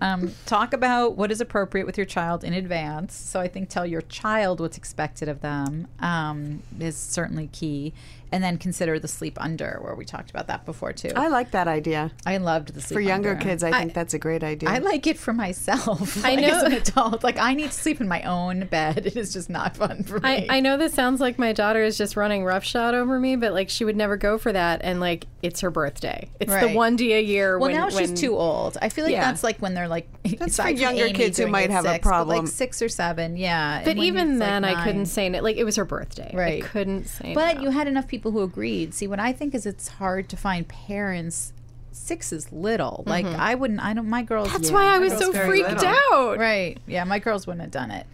[0.00, 3.14] Um, talk about what is appropriate with your child in advance.
[3.14, 7.92] So I think tell your child what's expected of them um, is certainly key.
[8.34, 11.12] And then consider the sleep under, where we talked about that before too.
[11.14, 12.10] I like that idea.
[12.26, 13.04] I loved the sleep under.
[13.04, 13.44] For younger under.
[13.44, 14.68] kids, I think that's a great idea.
[14.68, 16.24] I like it for myself.
[16.24, 17.22] I like, as know- an adult.
[17.22, 19.06] Like I need to sleep in my own bed.
[19.14, 20.28] It is just not fun for me.
[20.28, 23.52] I, I know this sounds like my daughter is just running roughshod over me, but
[23.52, 24.80] like she would never go for that.
[24.82, 26.28] And like it's her birthday.
[26.40, 26.70] It's Right.
[26.72, 28.76] the one day a year Well, when, now she's when- too old.
[28.82, 29.24] I feel like Yeah.
[29.24, 32.02] that's like when they're like That's for younger Amy kids who might have a six,
[32.04, 32.38] but, problem.
[32.38, 33.36] like six or seven.
[33.36, 35.42] Yeah, But even it's, like, then, I couldn't say it.
[35.44, 36.30] Like it was her birthday.
[36.34, 36.64] Right.
[36.64, 37.34] I couldn't say.
[37.34, 37.62] But no.
[37.64, 38.94] you had enough people who agreed.
[38.94, 41.52] See, what I think is it's hard to find parents.
[41.92, 43.04] Six is little.
[43.06, 43.80] Like I wouldn't.
[43.80, 44.08] I don't.
[44.08, 44.48] My girls.
[44.48, 44.56] Mm-hmm.
[44.56, 45.94] That's yeah, why I was so freaked little.
[46.12, 46.38] out.
[46.38, 46.78] Right.
[46.86, 48.06] Yeah, my girls wouldn't have done it.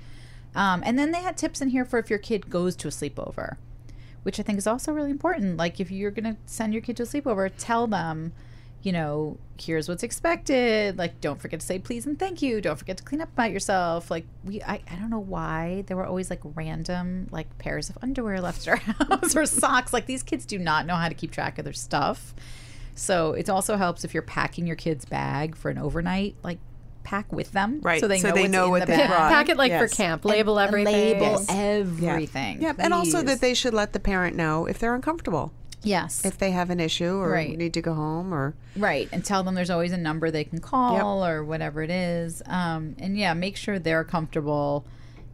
[0.55, 2.91] Um, and then they had tips in here for if your kid goes to a
[2.91, 3.57] sleepover,
[4.23, 5.57] which I think is also really important.
[5.57, 8.33] Like if you're going to send your kid to a sleepover, tell them,
[8.83, 10.97] you know, here's what's expected.
[10.97, 12.61] Like don't forget to say please and thank you.
[12.61, 14.11] Don't forget to clean up about yourself.
[14.11, 17.99] Like we, I, I don't know why there were always like random like pairs of
[18.03, 18.77] underwear left at our
[19.09, 19.93] house or socks.
[19.93, 22.35] Like these kids do not know how to keep track of their stuff.
[22.95, 26.59] So it also helps if you're packing your kid's bag for an overnight, like
[27.03, 28.97] pack with them, Right, So they so know they what's know in what the they
[28.99, 29.09] bag.
[29.09, 29.31] brought.
[29.31, 29.91] pack it like Yes.
[29.91, 30.25] for camp.
[30.25, 30.95] Label And everything.
[30.95, 31.47] Label Yes.
[31.51, 32.11] Yeah.
[32.13, 32.63] everything.
[32.63, 36.39] Yeah, and also that they should let the parent know if they're uncomfortable, yes, if
[36.39, 37.57] they have an issue or Right.
[37.57, 40.61] need to go home or right, and tell them there's always a number they can
[40.61, 42.43] call or whatever it is.
[42.47, 44.85] Um, and yeah, make sure they're comfortable,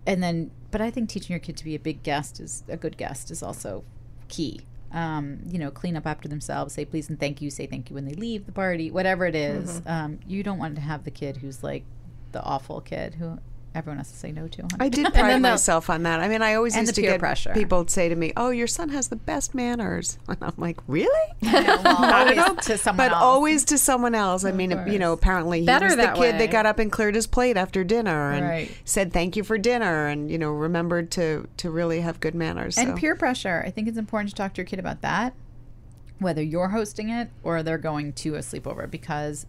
[0.07, 0.51] and then.
[0.71, 3.31] But I think teaching your kid to be a big guest is a good guest
[3.31, 3.83] is also
[4.29, 4.61] key.
[4.93, 7.95] Um, you know, clean up after themselves, say please and thank you, say thank you
[7.95, 9.81] when they leave the party, whatever it is.
[9.87, 11.85] Um, you don't want to have the kid who's like
[12.33, 13.39] the awful kid who
[13.77, 14.63] everyone has to say no to.
[14.63, 14.75] honey.
[14.81, 16.21] I did pride myself on that.
[16.21, 17.53] I mean, I always And used to get pressure.
[17.55, 21.11] people say to me, "Oh, your son has the best manners," and I'm like, "Really?"
[21.45, 23.23] always to someone but else.
[23.23, 24.45] always to someone else.
[24.45, 26.39] I mean, you know, apparently he Better was the kid way.
[26.39, 28.71] that got up and cleared his plate after dinner and Right.
[28.85, 32.79] said thank you for dinner, and you know, remembered to to really have good manners.
[32.79, 32.97] And so.
[32.97, 33.63] peer pressure.
[33.67, 35.35] I think it's important to talk to your kid about that,
[36.19, 39.47] whether you're hosting it or they're going to a sleepover, because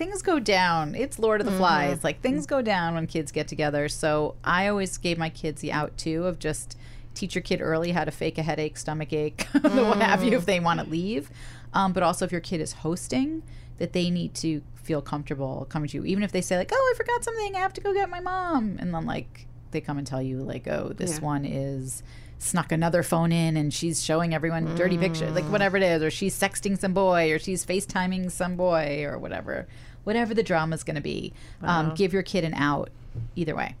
[0.00, 0.94] things go down.
[0.94, 1.60] It's Lord of the mm-hmm.
[1.60, 2.02] Flies.
[2.02, 3.86] Like things go down when kids get together.
[3.86, 6.78] So I always gave my kids the out too of just
[7.12, 10.00] teach your kid early how to fake a headache, stomach ache, what mm.
[10.00, 11.30] have you, if they want to leave.
[11.74, 13.42] Um, but also if your kid is hosting,
[13.76, 16.92] that they need to feel comfortable coming to you, even if they say like, "Oh,
[16.94, 17.54] I forgot something.
[17.54, 20.38] I have to go get my mom," and then like they come and tell you
[20.38, 21.24] like, "Oh, this Yeah.
[21.24, 22.02] one is."
[22.42, 25.50] snuck another phone in and she's showing everyone dirty pictures like mm.
[25.50, 29.68] whatever it is or she's sexting some boy or she's facetiming some boy or whatever
[30.04, 31.32] whatever the drama is going to be
[31.62, 32.90] um, give your kid an out
[33.36, 33.74] either way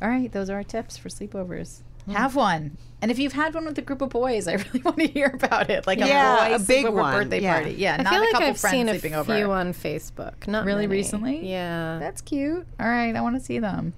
[0.00, 1.80] all right those are our tips for sleepovers
[2.12, 4.96] have one and if you've had one with a group of boys i really want
[4.98, 7.54] to hear about it like Yeah, a boy a big one, birthday yeah.
[7.54, 9.52] party yeah I not feel a like couple I've friends seen a sleeping few over
[9.52, 10.46] on Facebook.
[10.48, 10.98] Not Really many.
[10.98, 11.48] recently?
[11.48, 11.98] Yeah.
[12.00, 13.92] that's cute all right i want to see them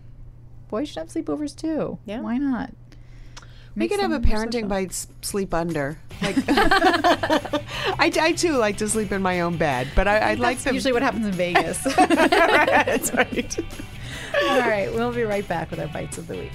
[0.69, 2.21] boys should have sleepovers too Yeah.
[2.21, 2.71] why not
[3.75, 4.69] we Make could have a parenting social.
[4.69, 5.99] bites sleep under.
[6.23, 10.57] Like, I, I too like to sleep in my own bed, but I, I like
[10.59, 10.75] That's them.
[10.75, 11.83] usually what happens in Vegas.
[11.97, 13.59] That's right.
[14.49, 16.53] All right, we'll be right back with our bites of the week.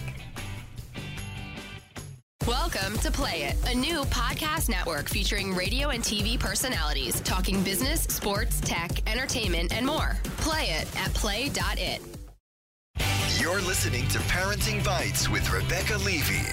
[2.47, 8.03] Welcome to Play It, a new podcast network featuring radio and TV personalities talking business,
[8.03, 10.17] sports, tech, entertainment, and more.
[10.37, 12.01] Play it at play.it.
[13.39, 16.43] You're listening to Parenting Bites with Rebecca Levey.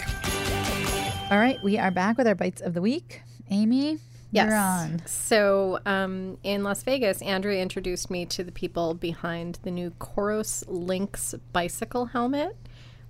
[1.30, 3.22] All right, we are back with our bites of the week.
[3.50, 3.98] Amy,
[4.30, 4.46] Yes.
[4.48, 5.02] you're on.
[5.06, 10.64] So um, in Las Vegas, Andrea introduced me to the people behind the new Coros
[10.68, 12.56] LINX bicycle helmet,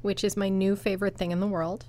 [0.00, 1.84] which is my new favorite thing in the world.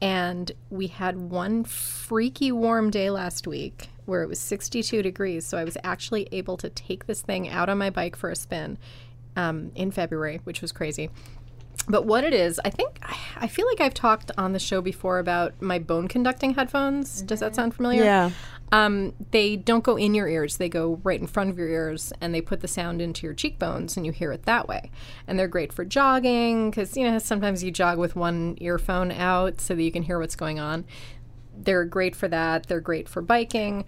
[0.00, 5.44] And we had one freaky warm day last week where it was 62 degrees.
[5.44, 8.36] So I was actually able to take this thing out on my bike for a
[8.36, 8.78] spin
[9.36, 11.10] um, in February, which was crazy.
[11.86, 12.98] But what it is, I think,
[13.36, 17.22] I- feel like I've talked on the show before about my bone conducting headphones.
[17.22, 18.04] Does that sound familiar?
[18.04, 18.30] Yeah.
[18.70, 22.12] Um, they don't go in your ears, they go right in front of your ears
[22.20, 24.90] and they put the sound into your cheekbones and you hear it that way.
[25.26, 29.60] And they're great for jogging because, you know, sometimes you jog with one earphone out
[29.62, 30.84] so that you can hear what's going on.
[31.56, 33.86] They're great for that, they're great for biking.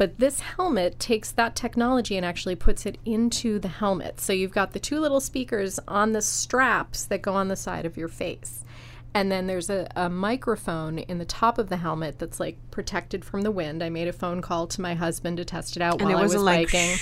[0.00, 4.18] But this helmet takes that technology and actually puts it into the helmet.
[4.18, 7.84] So you've got the two little speakers on the straps that go on the side
[7.84, 8.64] of your face.
[9.12, 13.26] And then there's a, a microphone in the top of the helmet that's like protected
[13.26, 13.82] from the wind.
[13.82, 16.20] I made a phone call to my husband to test it out And while it
[16.20, 16.96] I was like biking.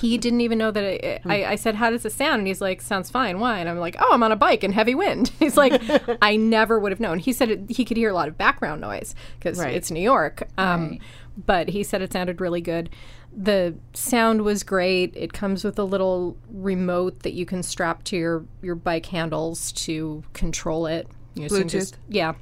[0.00, 2.40] he didn't even know that it, I, I said, How does it sound?
[2.40, 3.38] And he's like, Sounds fine.
[3.40, 3.58] Why?
[3.60, 5.30] And I'm like, Oh, I'm on a bike in heavy wind.
[5.38, 5.80] He's like,
[6.20, 7.20] I never would have known.
[7.20, 9.74] He said it, he could hear a lot of background noise because Right.
[9.74, 10.46] it's New York.
[10.58, 10.98] Um,
[11.46, 12.90] But he said it sounded really good.
[13.34, 15.14] The sound was great.
[15.16, 19.70] It comes with a little remote that you can strap to your, your bike handles
[19.72, 21.06] to control it.
[21.34, 22.34] You know, so you can just- yeah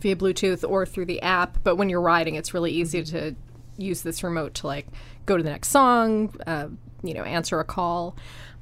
[0.00, 1.58] via Bluetooth or through the app.
[1.64, 3.34] But when you're riding, it's really easy to
[3.76, 4.86] use this remote to like
[5.26, 6.68] go to the next song, uh,
[7.02, 8.16] you know, answer a call.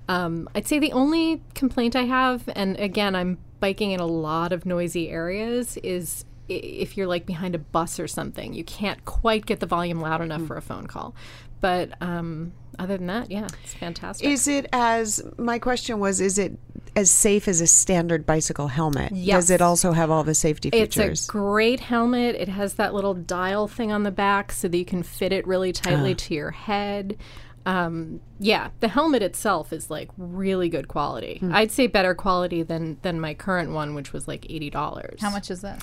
[0.09, 4.53] Um, I'd say the only complaint I have, and again, I'm biking in a lot
[4.53, 9.47] of noisy areas, is if you're like behind a bus or something, you can't quite
[9.47, 11.15] get the volume loud enough for a phone call.
[11.61, 14.29] But um, other than that, yeah, it's fantastic.
[14.29, 16.21] Is it as my question was?
[16.21, 16.59] Is it
[16.95, 19.13] as safe as a standard bicycle helmet?
[19.13, 19.37] Yes.
[19.37, 21.21] Does it also have all the safety features?
[21.21, 22.35] It's a great helmet.
[22.37, 25.47] It has that little dial thing on the back so that you can fit it
[25.47, 26.17] really tightly Ah.
[26.19, 27.17] to your head.
[27.65, 31.39] Um, yeah, the helmet itself is like really good quality.
[31.41, 31.53] Hmm.
[31.55, 35.21] I'd say better quality than than my current one, which was like eighty dollars.
[35.21, 35.83] How much is that?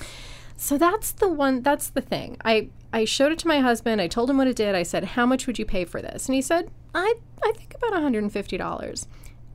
[0.56, 1.62] So that's the one.
[1.62, 2.36] That's the thing.
[2.44, 4.00] I I showed it to my husband.
[4.00, 4.74] I told him what it did.
[4.74, 7.74] I said, "How much would you pay for this?" And he said, "I I think
[7.74, 9.06] about one hundred and fifty dollars."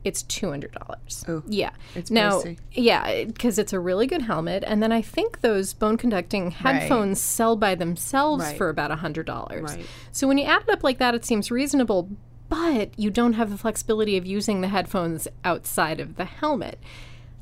[0.02, 1.24] It's two hundred dollars.
[1.28, 1.70] Oh, yeah.
[1.94, 2.58] it's now, pricey.
[2.72, 7.20] yeah, because it's a really good helmet, and then I think those bone conducting headphones
[7.20, 8.56] sell by themselves Right.
[8.56, 9.74] for about hundred dollars.
[9.76, 9.86] Right.
[10.10, 12.08] So when you add it up like that, it seems reasonable.
[12.48, 16.78] But you don't have the flexibility of using the headphones outside of the helmet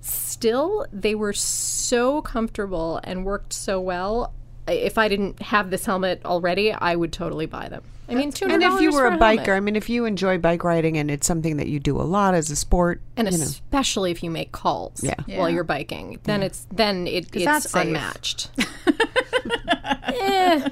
[0.09, 4.33] still they were so comfortable and worked so well
[4.67, 8.53] if i didn't have this helmet already i would totally buy them i mean $200
[8.55, 9.41] and if you were for a helmet.
[9.47, 12.05] biker, I mean, if you enjoy bike riding and it's something that you do a
[12.05, 15.15] lot as a sport, and you know, especially if you make calls Yeah.
[15.27, 15.55] while Yeah.
[15.57, 18.51] you're biking then it's then it, it's unmatched
[19.85, 20.69] Eh.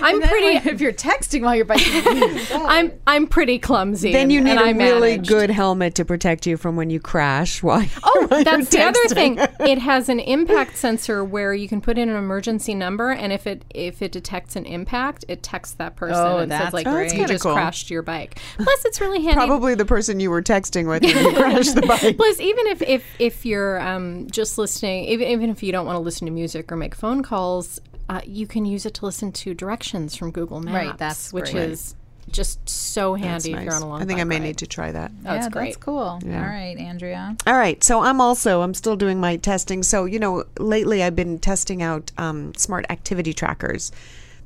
[0.00, 2.02] I'm pretty if you're texting while you're biking,
[2.66, 5.28] i'm i'm pretty clumsy then you need and a I really managed.
[5.28, 7.62] good helmet to protect you from when you crash.
[7.62, 9.38] While Oh, while you're that's the other thing.
[9.60, 13.46] It has an impact sensor where you can put in an emergency number, and if
[13.46, 16.86] it if it detects an impact, it texts that person Oh, and that's says like,
[16.86, 17.54] Oh, that's "You just cool.
[17.54, 19.34] crashed your bike." Plus, it's really handy.
[19.34, 22.16] Probably the person you were texting with when you crashed the bike.
[22.16, 25.96] Plus, even if if if you're um, just listening, even even if you don't want
[25.96, 29.32] to listen to music or make phone calls, uh, you can use it to listen
[29.32, 30.74] to directions from Google Maps.
[30.74, 31.70] Right, that's which great.
[31.70, 31.94] is
[32.30, 34.02] just so That's handy if you're on a long.
[34.02, 34.42] I think I may ride.
[34.42, 35.12] need to try that.
[35.22, 35.64] That's yeah, great.
[35.66, 35.98] that's cool.
[35.98, 37.36] All right, Andrea.
[37.46, 39.82] All right, so I'm also I'm still doing my testing.
[39.82, 43.92] So you know, lately I've been testing out um, smart activity trackers,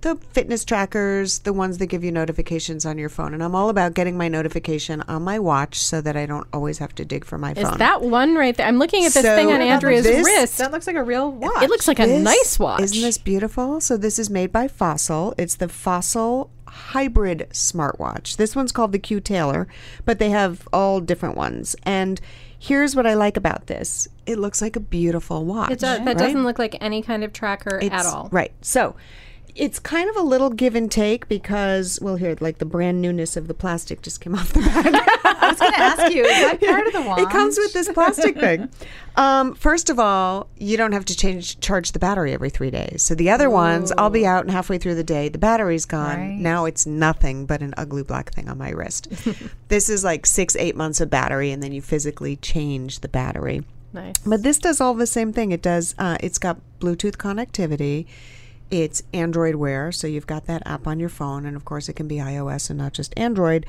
[0.01, 3.69] the fitness trackers, the ones that give you notifications on your phone, and I'm all
[3.69, 7.25] about getting my notification on my watch so that I don't always have to dig
[7.25, 7.65] for my phone.
[7.65, 7.79] Is phone.
[7.79, 8.67] that one right there?
[8.67, 10.59] I'm looking at this So thing on Andrea's this- wrist.
[10.59, 11.63] That looks like a real watch.
[11.63, 12.83] It looks like a This- nice watch.
[12.83, 13.81] Isn't this beautiful?
[13.81, 15.35] So this is made by Fossil.
[15.37, 18.37] It's the Fossil hybrid smartwatch.
[18.37, 19.67] This one's called the Q Tailor,
[20.05, 21.75] but they have all different ones.
[21.83, 22.21] And
[22.57, 24.07] here's what I like about this.
[24.27, 25.71] It looks like a beautiful watch.
[25.73, 26.17] It does, that right?
[26.19, 28.29] doesn't look like any kind of tracker at It's- all.
[28.31, 28.53] Right.
[28.61, 28.95] So
[29.59, 33.37] it's kind of a little give and take because, well, here, like the brand newness
[33.37, 34.87] of the plastic just came off the back.
[35.25, 37.19] I was going to ask you, is that part of the watch?
[37.29, 38.69] It comes with this plastic thing.
[39.17, 43.03] Um, first of all, you don't have to change charge the battery every three days.
[43.03, 46.19] So the other ones, I'll be out and halfway through the day, the battery's gone.
[46.19, 46.39] Right.
[46.39, 49.09] Now it's nothing but an ugly black thing on my wrist.
[49.69, 53.65] this is like six, eight months of battery, and then you physically change the battery.
[53.93, 54.19] Nice.
[54.19, 55.51] But this does all the same thing.
[55.51, 55.97] It does.
[55.99, 58.07] Uh, it's got Bluetooth connectivity.
[58.71, 61.95] It's Android Wear, so you've got that app on your phone, and of course, it
[61.95, 63.65] can be iOS and not just Android.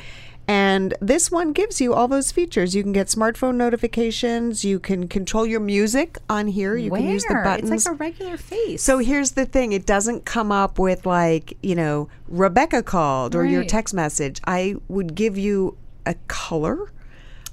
[0.45, 2.75] And this one gives you all those features.
[2.75, 4.65] You can get smartphone notifications.
[4.65, 6.75] You can control your music on here.
[6.75, 7.01] You Where?
[7.01, 7.71] can use the buttons.
[7.71, 8.81] It's like a regular face.
[8.81, 13.45] So here's the thing: it doesn't come up with like you know Rebecca called or
[13.45, 14.41] your text message.
[14.45, 16.91] I would give you a color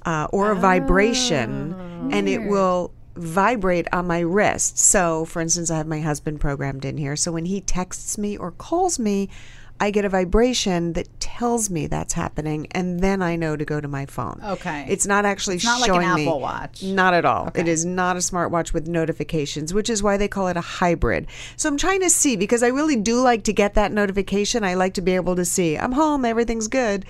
[0.05, 4.77] uh, or a vibration, and it will vibrate on my wrist.
[4.77, 7.15] So, for instance, I have my husband programmed in here.
[7.15, 9.29] So when he texts me or calls me,
[9.79, 13.79] I get a vibration that tells me that's happening, and then I know to go
[13.79, 14.41] to my phone.
[14.43, 14.87] Okay.
[14.89, 16.23] It's not actually It's not like an showing me.
[16.23, 16.81] Apple Watch.
[16.81, 17.51] Not at all.
[17.53, 21.27] It is not a smartwatch with notifications, which is why they call it a hybrid.
[21.57, 24.63] So I'm trying to see because I really do like to get that notification.
[24.63, 27.05] I like to be able to see I'm home, everything's good.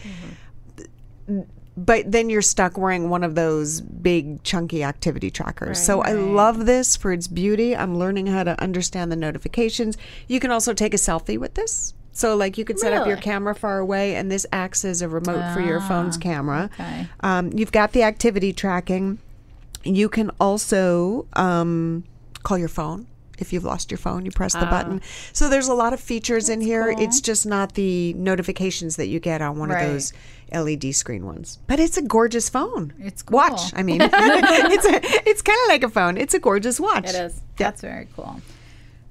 [1.29, 1.41] Mm-hmm.
[1.77, 5.79] But then you're stuck wearing one of those big chunky activity trackers.
[5.81, 7.75] so I love this for its beauty.
[7.75, 9.95] I'm learning how to understand the notifications.
[10.27, 11.93] You can also take a selfie with this.
[12.13, 15.07] So like you could set up your camera far away and this acts as a
[15.07, 16.71] remote for your phone's camera.
[16.73, 17.07] okay.
[17.19, 19.19] Um, you've got the activity tracking.
[19.83, 22.05] You can also um,
[22.41, 23.05] call your phone.
[23.37, 25.01] If you've lost your phone, you press the button.
[25.03, 25.07] Ah.
[25.33, 26.93] So there's a lot of features in here.
[26.97, 29.83] It's just not the notifications that you get on one Right.
[29.83, 30.13] of those
[30.51, 31.59] LED screen ones.
[31.67, 32.93] But it's a gorgeous phone.
[32.99, 33.73] It's watch.
[33.75, 36.17] I mean, it's a, it's kind of like a phone.
[36.17, 37.09] It's a gorgeous watch.
[37.09, 37.41] It is.
[37.57, 38.41] That's very cool.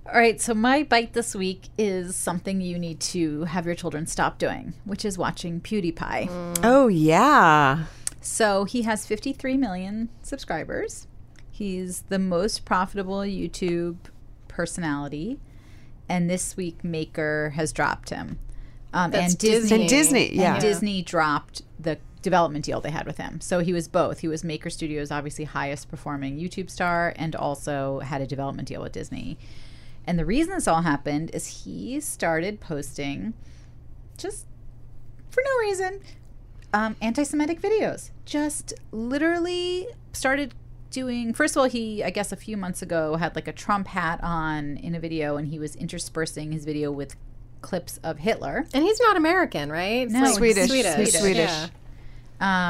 [0.07, 4.07] All right, so my bite this week is something you need to have your children
[4.07, 6.29] stop doing, which is watching PewDiePie.
[6.29, 6.59] Mm.
[6.62, 7.87] Oh yeah.
[8.21, 11.07] So he has 53 million subscribers.
[11.51, 13.97] He's the most profitable YouTube
[14.57, 15.38] personality,
[16.09, 18.38] and this week Maker has dropped him.
[18.95, 20.59] Um, and Disney, And Disney, and yeah.
[20.59, 23.40] Disney dropped the development deal they had with him.
[23.42, 24.21] So he was both.
[24.21, 28.81] He was Maker Studios' obviously highest performing YouTube star, and also had a development deal
[28.81, 29.37] with Disney.
[30.07, 33.35] And the reason this all happened is he started posting
[34.16, 34.47] just
[35.29, 36.01] for no reason
[36.73, 38.11] um, anti-Semitic videos.
[38.25, 40.55] Just literally started
[40.90, 41.33] doing.
[41.35, 44.20] First of all, he I guess a few months ago had like a Trump hat
[44.22, 47.16] on in a video, and he was interspersing his video with
[47.62, 48.66] clips of Hitler.
[48.72, 50.09] And he's not American, right?
[50.09, 50.68] No, like Swedish.
[50.68, 50.94] Swedish.
[50.96, 51.51] He's Swedish.
[51.51, 51.68] Yeah.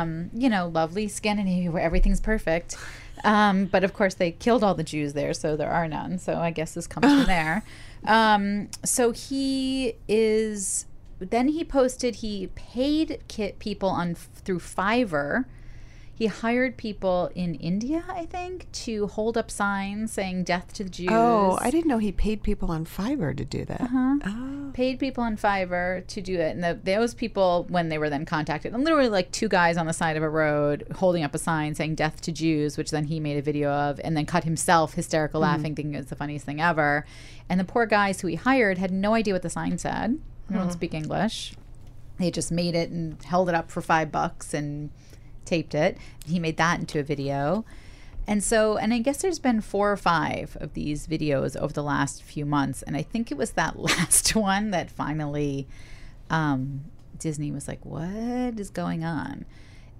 [0.00, 2.76] um, you know, lovely Scandinavia where everything's perfect.
[3.24, 6.18] Um, but of course, they killed all the Jews there, so there are none.
[6.18, 7.64] So I guess this comes from there.
[8.06, 10.86] Um, so he is.
[11.18, 12.16] Then he posted.
[12.16, 15.46] He paid kit people on through Fiverr.
[16.16, 20.88] He hired people in India, I think, to hold up signs saying "Death to the
[20.88, 23.82] Jews." Oh, I didn't know he paid people on Fiverr to do that.
[23.82, 24.16] Uh-huh.
[24.24, 24.70] Oh.
[24.72, 28.24] paid people on Fiverr to do it, and the, those people, when they were then
[28.24, 31.38] contacted, and literally like two guys on the side of a road holding up a
[31.38, 34.44] sign saying "Death to Jews," which then he made a video of, and then cut
[34.44, 37.04] himself hysterical laughing, thinking it's the funniest thing ever.
[37.50, 40.18] And the poor guys who he hired had no idea what the sign said.
[40.48, 41.54] They don't speak English.
[42.18, 44.88] They just made it and held it up for five bucks and
[45.46, 45.96] taped it.
[46.26, 47.64] He made that into a video.
[48.26, 51.82] And so, and I guess there's been four or five of these videos over the
[51.82, 52.82] last few months.
[52.82, 55.66] And I think it was that last one that finally
[56.28, 56.84] um,
[57.18, 59.44] Disney was like, what is going on?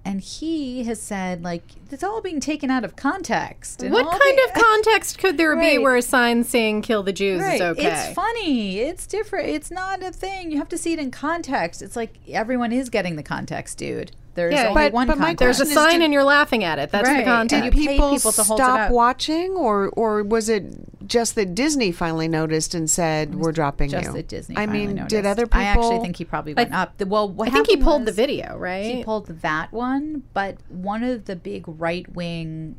[0.05, 3.83] And he has said, like, it's all being taken out of context.
[3.83, 7.55] What kind of context could there be where a sign saying "Kill the Jews" Right.
[7.55, 7.87] is okay?
[7.87, 8.79] It's funny.
[8.79, 9.49] It's different.
[9.49, 10.49] It's not a thing.
[10.49, 11.81] You have to see it in context.
[11.81, 14.13] It's like everyone is getting the context, dude.
[14.37, 15.33] There's Yeah, only but- one but my.
[15.33, 16.91] There's a sign did- and you're laughing at it.
[16.91, 17.25] That's Right.
[17.25, 17.65] the And context.
[17.65, 18.91] you pay people, people to hold stop up.
[18.91, 20.63] watching, or or was it
[21.07, 24.13] just that Disney finally noticed and said we're dropping just you?
[24.13, 24.55] that Disney.
[24.57, 25.09] I mean, noticed.
[25.09, 25.59] did other people?
[25.59, 26.97] I actually think he probably went up.
[26.97, 28.95] The, well, what I think he happened pulled the video, right?
[28.97, 32.75] He pulled that one, but one of the big right wing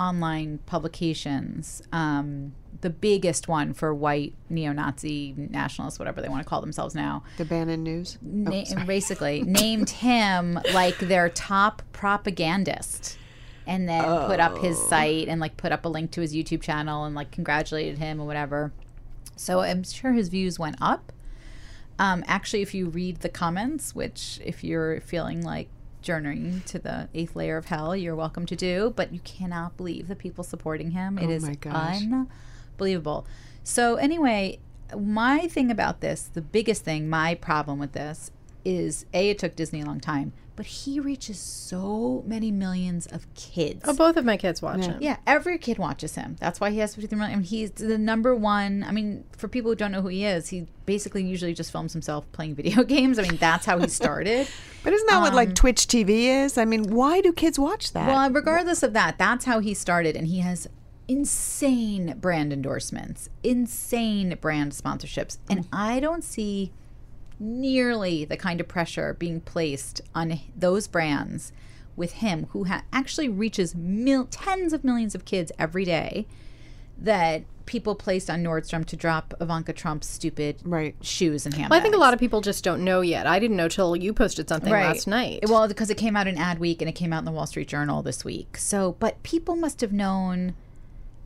[0.00, 6.62] online publications, um, the biggest one for white neo-Nazi nationalists, whatever they want to call
[6.62, 8.16] themselves now, the Bannon News.
[8.22, 13.18] na- basically named him like their top propagandist
[13.66, 16.62] and then put up his site and like put up a link to his YouTube
[16.62, 18.72] channel and like congratulated him or whatever.
[19.36, 21.12] So I'm sure his views went up.
[21.98, 25.68] Um, actually, if you read the comments, which if you're feeling like
[26.02, 30.08] journeying to the eighth layer of hell, you're welcome to do, but you cannot believe
[30.08, 31.18] the people supporting him.
[31.18, 31.44] It Oh is
[32.78, 33.26] unbelievable.
[33.62, 34.58] So anyway,
[34.96, 38.30] my thing about this, the biggest thing, my problem with this
[38.64, 43.26] is a it took Disney a long time, but he reaches so many millions of
[43.32, 43.80] kids.
[43.86, 44.98] oh, both of my kids watch him.
[45.00, 46.36] Yeah, every kid watches him.
[46.38, 47.32] That's why he has 53 million.
[47.32, 48.84] I mean, he's the number one.
[48.86, 51.94] I mean, for people who don't know who he is, he basically usually just films
[51.94, 53.18] himself playing video games.
[53.18, 54.48] I mean, that's how he started.
[54.84, 56.58] But isn't that what like um, Twitch TV is?
[56.58, 58.08] I mean, why do kids watch that?
[58.08, 60.68] well, regardless of that, that's how he started, and he has
[61.08, 65.68] insane brand endorsements, insane brand sponsorships, and mm.
[65.72, 66.72] I don't see
[67.40, 71.52] nearly the kind of pressure being placed on those brands
[71.96, 76.26] with him, who ha- actually reaches mil- tens of millions of kids every day.
[76.98, 80.94] That people placed on Nordstrom to drop Ivanka Trump's stupid Right.
[81.00, 81.70] shoes and handbags.
[81.70, 83.26] Well, I think a lot of people just don't know yet.
[83.26, 85.44] I didn't know till you posted something last night.
[85.48, 87.68] Well, because it came out in Adweek and it came out in the Wall Street
[87.68, 88.56] Journal this week.
[88.58, 90.54] So, but people must have known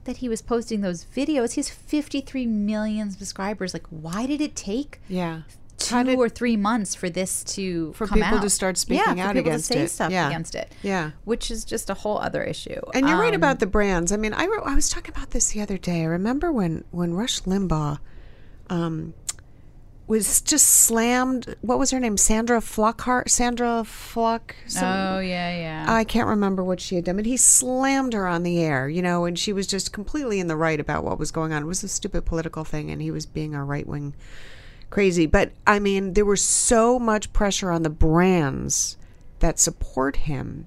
[0.05, 1.53] that he was posting those videos.
[1.53, 3.73] He has 53 million subscribers.
[3.73, 5.43] Like, why did it take yeah.
[5.85, 8.51] Two or three months for this to For people to out.
[8.51, 9.89] start yeah, speaking for out against to say it.
[9.91, 10.29] stuff Yeah.
[10.29, 10.73] against it.
[10.83, 11.11] Yeah.
[11.25, 12.81] which is just a whole other issue.
[12.95, 14.13] And you're right Um, about the brands.
[14.13, 16.03] I mean, I, wrote, I was talking about this the other day.
[16.03, 17.99] I remember when, when Rush Limbaugh
[18.71, 19.15] um,
[20.07, 21.55] was just slammed.
[21.63, 22.17] What was her name?
[22.19, 23.31] Sandra Flockhart?
[23.31, 24.55] Sandra Flock?
[24.67, 25.87] some- Oh yeah, yeah.
[25.89, 29.01] I can't remember what she had done, but he slammed her on the air, you
[29.01, 31.63] know, and she was just completely in the right about what was going on.
[31.63, 34.15] It was a stupid political thing, and he was being a right wing
[34.95, 35.27] crazy.
[35.27, 38.97] But I mean, there was so much pressure on the brands
[39.41, 40.67] that support him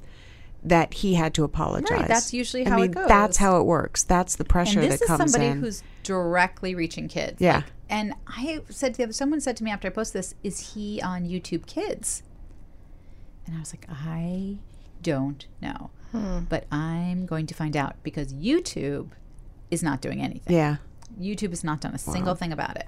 [0.63, 2.07] that he had to apologize.
[2.07, 4.03] that's usually I how it mean, That's how it works.
[4.03, 5.59] That's the pressure and this that is comes somebody in.
[5.61, 7.37] who's directly reaching kids.
[7.39, 7.55] Yeah.
[7.57, 10.73] Like, and I said to the someone said to me after I posted this, "Is
[10.73, 12.21] he on YouTube Kids?"
[13.45, 14.57] And I was like, I
[15.01, 16.39] don't know, Hmm.
[16.49, 19.11] but I'm going to find out because YouTube
[19.71, 20.53] is not doing anything.
[20.53, 20.77] yeah.
[21.17, 22.87] YouTube has not done a single thing about it.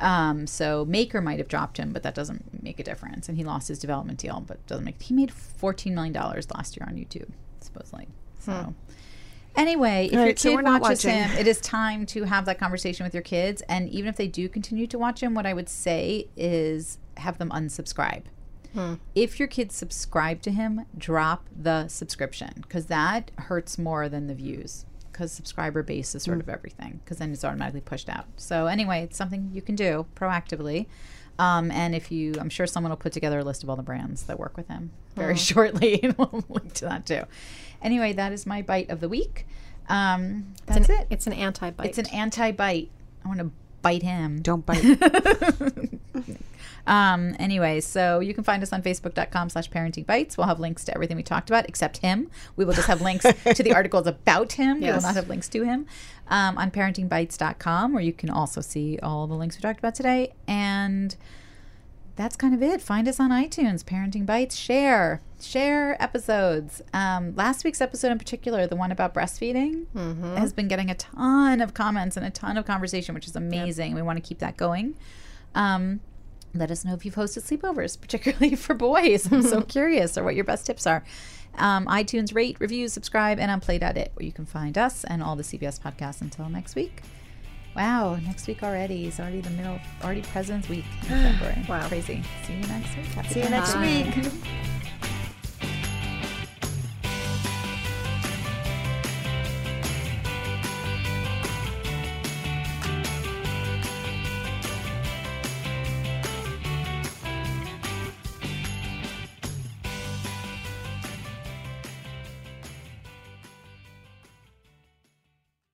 [0.00, 3.28] Um, so Maker might have dropped him, but that doesn't make a difference.
[3.28, 5.00] And he lost his development deal, but doesn't make.
[5.02, 7.30] He made fourteen million dollars last year on YouTube,
[7.60, 8.08] supposedly.
[8.38, 8.74] So.
[9.56, 11.10] Anyway, if your right, so kid we're watches watching.
[11.10, 13.60] him, it is time to have that conversation with your kids.
[13.68, 17.38] And even if they do continue to watch him, what I would say is have
[17.38, 18.22] them unsubscribe.
[19.16, 24.34] If your kids subscribe to him, drop the subscription because that hurts more than the
[24.34, 24.86] views.
[25.18, 27.00] Because subscriber base is sort of everything.
[27.02, 28.26] Because then it's automatically pushed out.
[28.36, 30.86] So anyway, it's something you can do proactively.
[31.40, 33.82] Um, and if you, I'm sure someone will put together a list of all the
[33.82, 37.22] brands that work with him very shortly, and we'll link to that too.
[37.82, 39.44] Anyway, that is my bite of the week.
[39.88, 41.06] Um, that's it's an, it.
[41.10, 41.88] It's an anti-bite.
[41.88, 42.88] It's an anti-bite.
[43.24, 43.50] I want to
[43.82, 44.40] bite him.
[44.40, 44.84] Don't bite.
[46.88, 50.38] Um, anyway, so you can find us on facebook.com slash parenting bites.
[50.38, 52.30] We'll have links to everything we talked about except him.
[52.56, 53.24] We will just have links
[53.54, 54.80] to the articles about him.
[54.80, 55.86] We will not have links to him.
[56.28, 60.32] Um, on parentingbites.com, where you can also see all the links we talked about today.
[60.46, 61.14] And
[62.16, 62.80] that's kind of it.
[62.80, 64.56] Find us on iTunes, Parenting Bites.
[64.56, 66.82] Share, share episodes.
[66.92, 69.86] Um, last week's episode in particular, the one about breastfeeding,
[70.36, 73.94] has been getting a ton of comments and a ton of conversation, which is amazing.
[73.94, 74.96] We want to keep that going.
[75.54, 76.00] Um,
[76.54, 79.30] let us know if you've hosted sleepovers, particularly for boys.
[79.30, 81.04] I'm so curious, or what your best tips are.
[81.56, 85.34] Um, iTunes, rate, review, subscribe, and on play.it, where you can find us and all
[85.34, 87.02] the CBS podcasts until next week.
[87.74, 89.06] Wow, next week already.
[89.06, 91.64] It's already the middle, already President's Week in February.
[91.68, 91.86] Wow.
[91.88, 92.22] Crazy.
[92.44, 93.06] See you next week.
[93.06, 94.32] Happy See you next week.